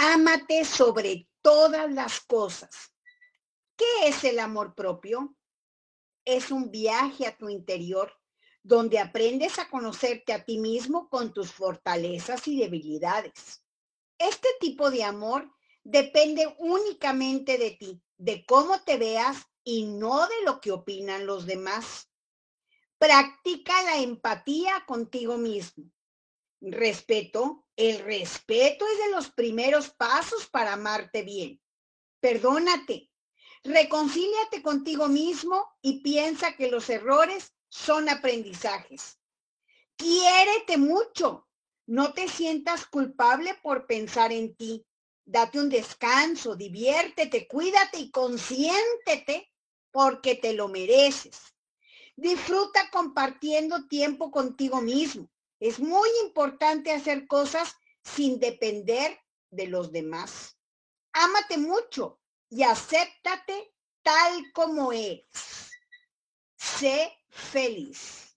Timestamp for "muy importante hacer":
55.80-57.26